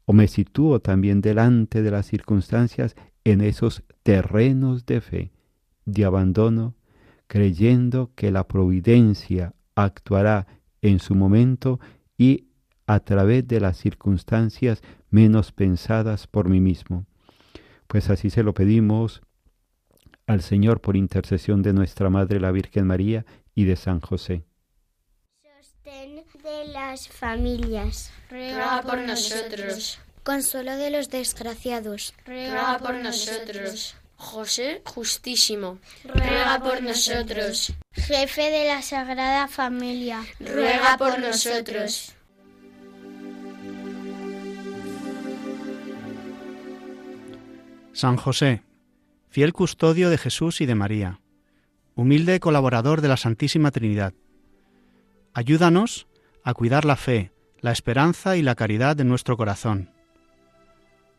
o 0.05 0.13
me 0.13 0.29
sitúo 0.29 0.81
también 0.81 1.23
delante 1.23 1.81
de 1.81 1.91
las 1.91 2.05
circunstancias 2.05 2.97
en 3.25 3.41
esos 3.41 3.83
terrenos 4.03 4.85
de 4.85 5.01
fe, 5.01 5.33
de 5.87 6.05
abandono, 6.05 6.75
creyendo 7.29 8.11
que 8.15 8.31
la 8.31 8.47
providencia 8.47 9.55
actuará 9.75 10.47
en 10.83 10.99
su 10.99 11.15
momento 11.15 11.81
y 12.19 12.49
a 12.87 13.01
través 13.01 13.49
de 13.49 13.59
las 13.59 13.79
circunstancias 13.79 14.83
menos 15.09 15.51
pensadas 15.53 16.27
por 16.27 16.51
mí 16.51 16.61
mismo. 16.61 17.07
Pues 17.93 18.09
así 18.09 18.31
se 18.31 18.43
lo 18.43 18.55
pedimos 18.55 19.21
al 20.27 20.41
Señor 20.41 20.81
por 20.81 20.97
intercesión 20.97 21.61
de 21.61 21.75
nuestra 21.75 22.09
Madre 22.09 22.41
la 22.41 22.51
Virgen 22.51 22.87
María 22.87 23.27
y 23.55 23.67
de 23.67 23.77
San 23.77 24.01
José. 24.01 24.45
Sostén 25.43 26.25
de 26.43 26.73
las 26.73 27.07
familias. 27.09 28.11
Ruega 28.31 28.81
por 28.81 28.97
nosotros. 28.97 30.01
Consuelo 30.23 30.75
de 30.79 30.89
los 30.89 31.11
desgraciados. 31.11 32.15
Ruega 32.25 32.79
por 32.79 32.95
nosotros. 32.95 33.95
José 34.17 34.81
Justísimo. 34.87 35.79
Ruega 36.03 36.61
por 36.61 36.83
nosotros. 36.83 37.75
Jefe 37.93 38.51
de 38.51 38.69
la 38.69 38.81
Sagrada 38.81 39.49
Familia. 39.49 40.25
Ruega 40.41 40.97
por 40.97 41.19
nosotros. 41.19 42.15
San 47.95 48.17
José, 48.17 48.63
fiel 49.29 49.53
custodio 49.53 50.09
de 50.09 50.17
Jesús 50.17 50.63
y 50.63 50.67
de 50.67 50.75
María, 50.75 51.21
humilde 51.95 52.41
colaborador 52.41 53.03
de 53.03 53.09
la 53.09 53.19
Santísima 53.19 53.71
Trinidad, 53.71 54.15
ayúdanos 55.35 56.07
a 56.43 56.55
cuidar 56.55 56.87
la 56.87 56.97
fe, 56.97 57.33
la 57.61 57.71
esperanza 57.71 58.39
y 58.39 58.43
la 58.43 58.55
caridad 58.55 58.97
de 58.97 59.05
nuestro 59.05 59.37
corazón, 59.37 59.91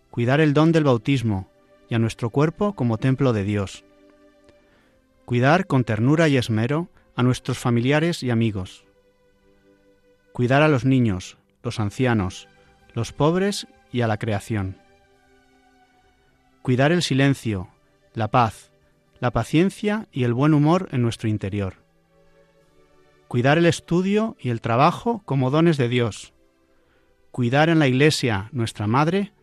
cuidar 0.10 0.42
el 0.42 0.56
don 0.56 0.72
del 0.72 0.84
bautismo 0.84 1.48
y 1.90 1.94
a 1.96 2.00
nuestro 2.00 2.32
cuerpo 2.32 2.74
como 2.74 2.98
templo 2.98 3.34
de 3.34 3.44
Dios, 3.44 3.86
cuidar 5.26 5.68
con 5.68 5.84
ternura 5.84 6.28
y 6.28 6.38
esmero 6.38 6.90
a 7.16 7.22
nuestros 7.22 7.60
familiares 7.60 8.24
y 8.24 8.32
amigos, 8.32 8.84
cuidar 10.32 10.64
a 10.64 10.68
los 10.70 10.86
niños, 10.86 11.38
los 11.62 11.80
ancianos, 11.80 12.48
los 12.96 13.12
pobres 13.14 13.68
y 13.92 14.02
a 14.02 14.08
la 14.08 14.18
creación 14.18 14.83
cuidar 16.64 16.94
el 16.94 17.04
silencio, 17.04 17.68
la 18.14 18.30
paz, 18.32 18.72
la 19.20 19.32
paciencia 19.32 20.08
y 20.14 20.24
el 20.24 20.34
buen 20.34 20.54
humor 20.54 20.88
en 20.94 21.02
nuestro 21.02 21.28
interior. 21.28 21.76
Cuidar 23.28 23.58
el 23.58 23.66
estudio 23.66 24.38
y 24.40 24.50
el 24.50 24.62
trabajo 24.62 25.22
como 25.26 25.52
dones 25.52 25.76
de 25.76 25.90
Dios. 25.90 26.34
Cuidar 27.32 27.68
en 27.68 27.80
la 27.80 27.88
Iglesia, 27.88 28.48
nuestra 28.54 28.88
Madre, 28.88 29.34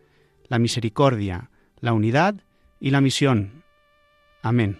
la 0.47 0.57
misericordia, 0.57 1.51
la 1.79 1.93
unidad 1.93 2.41
y 2.79 2.89
la 2.89 3.01
misión. 3.01 3.63
Amén. 4.41 4.79